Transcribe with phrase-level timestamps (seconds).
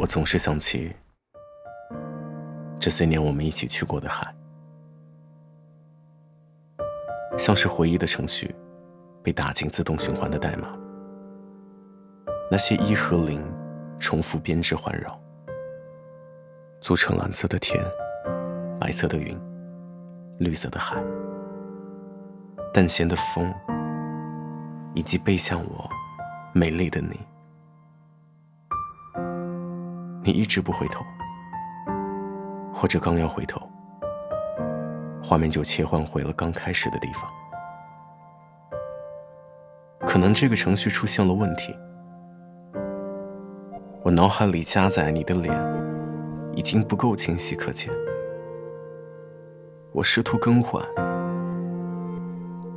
[0.00, 0.96] 我总是想起
[2.80, 4.34] 这些年我们一起去过的海，
[7.36, 8.54] 像是回忆的程序
[9.22, 10.74] 被打进自动循环的代码。
[12.50, 13.44] 那些一和零
[13.98, 15.20] 重复编织环绕，
[16.80, 17.84] 组成蓝色的天、
[18.80, 19.38] 白色的云、
[20.38, 20.96] 绿色的海、
[22.72, 23.52] 淡咸的风，
[24.94, 25.90] 以及背向我
[26.54, 27.20] 美丽的你。
[30.30, 31.04] 你一直不回头，
[32.72, 33.60] 或者刚要回头，
[35.20, 37.28] 画面就切换回了刚开始的地方。
[40.06, 41.74] 可能这个程序出现了问题，
[44.04, 45.52] 我脑海里加载你的脸
[46.54, 47.90] 已经不够清晰可见。
[49.90, 50.80] 我试图更换，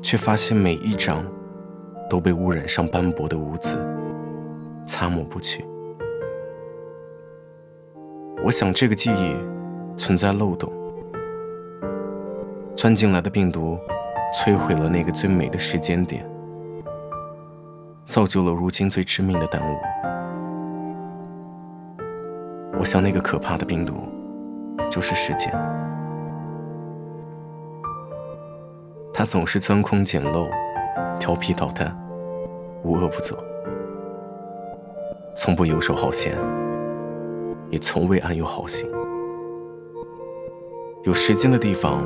[0.02, 1.23] 却发现每一张
[2.09, 3.77] 都被污染上斑驳的污渍，
[4.88, 5.63] 擦抹不去。
[8.45, 9.38] 我想，这个记忆
[9.95, 10.69] 存在漏洞，
[12.75, 13.80] 钻进来的病毒
[14.35, 16.30] 摧毁了那个最美的时间点，
[18.05, 19.77] 造就了如今最致命的耽误。
[22.77, 23.94] 我想，那个可怕的病毒
[24.91, 25.50] 就是时间，
[29.13, 30.50] 它总是钻空捡漏，
[31.17, 31.97] 调皮捣蛋，
[32.83, 33.41] 无恶不作，
[35.33, 36.35] 从不游手好闲。
[37.73, 38.88] 也从未安有好心。
[41.02, 42.03] 有时间的地方，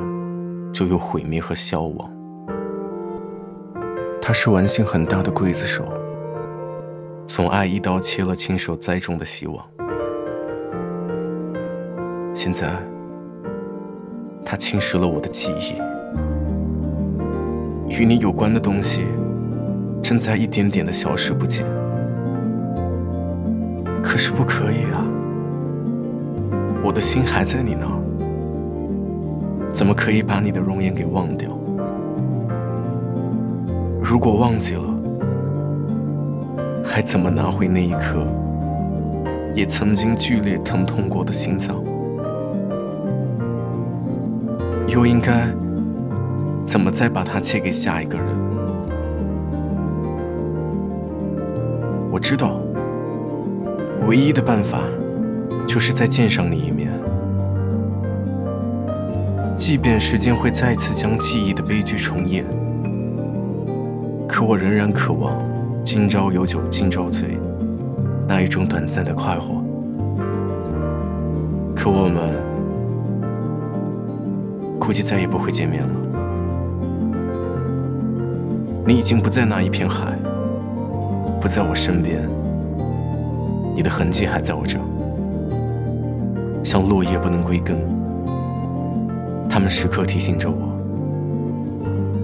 [0.72, 2.10] 就有毁灭和消亡。
[4.18, 5.84] 他是玩性很大的刽子手，
[7.26, 9.62] 从爱一刀切了亲手栽种的希望。
[12.32, 12.74] 现在，
[14.46, 15.74] 他侵蚀了我的记忆，
[17.94, 19.02] 与你有关的东西，
[20.02, 21.66] 正在一点点的消失不见。
[24.02, 25.04] 可是不可以啊！
[26.88, 27.92] 我的心还在你那儿，
[29.70, 31.50] 怎么可以把你的容颜给忘掉？
[34.02, 34.88] 如果忘记了，
[36.82, 38.26] 还怎么拿回那一颗
[39.54, 41.76] 也曾经剧烈疼痛过的心脏？
[44.86, 45.46] 又应该
[46.64, 48.26] 怎么再把它借给下一个人？
[52.10, 52.58] 我知道，
[54.06, 54.80] 唯一的办法。
[55.68, 56.90] 就是再见上你一面，
[59.54, 62.42] 即便时间会再次将记忆的悲剧重演，
[64.26, 65.36] 可我仍然渴望
[65.84, 67.36] 今朝有酒今朝醉
[68.26, 69.62] 那一种短暂的快活。
[71.76, 72.34] 可我们
[74.80, 75.90] 估计再也不会见面了。
[78.86, 80.18] 你已经不在那一片海，
[81.38, 82.26] 不在我身边，
[83.76, 84.78] 你的痕迹还在我这。
[86.64, 87.78] 像落叶不能归根，
[89.48, 90.56] 他们时刻提醒着我，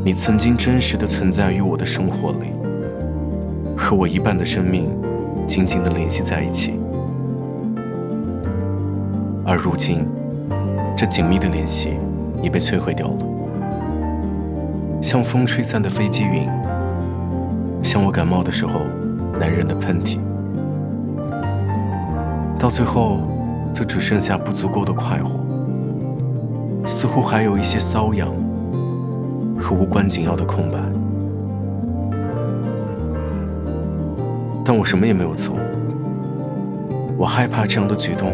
[0.05, 2.53] 你曾经真实的存在于我的生活里，
[3.77, 4.91] 和我一半的生命
[5.47, 6.78] 紧紧的联系在一起。
[9.47, 10.06] 而如今，
[10.97, 11.99] 这紧密的联系
[12.43, 13.19] 已被摧毁掉了，
[15.01, 16.47] 像风吹散的飞机云，
[17.83, 18.81] 像我感冒的时候
[19.39, 20.19] 男人的喷嚏，
[22.59, 23.21] 到最后。
[23.75, 25.31] 就只剩下不足够的快活，
[26.87, 28.29] 似乎还有一些瘙痒
[29.59, 30.79] 和无关紧要的空白。
[34.65, 35.57] 但我什么也没有做，
[37.19, 38.33] 我害怕这样的举动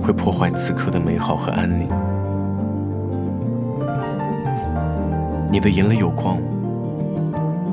[0.00, 1.88] 会破坏此刻的美好和安宁。
[5.50, 6.38] 你的眼里有光，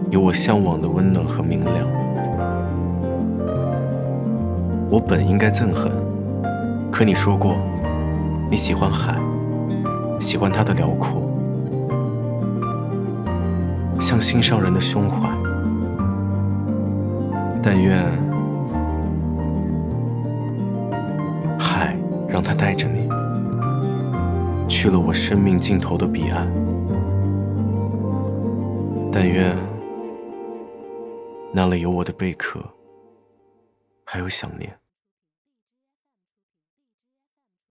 [0.09, 1.87] 有我向往的温暖和明亮。
[4.89, 5.91] 我本应该憎恨。
[6.93, 7.57] 可你说过，
[8.51, 9.19] 你喜欢海，
[10.19, 11.23] 喜欢它的辽阔，
[13.99, 15.27] 像心上人的胸怀。
[17.63, 17.99] 但愿
[21.59, 21.97] 海
[22.27, 23.09] 让它带着你，
[24.69, 26.47] 去了我生命尽头的彼岸。
[29.11, 29.57] 但愿
[31.51, 32.59] 那里有我的贝壳，
[34.05, 34.71] 还有想念。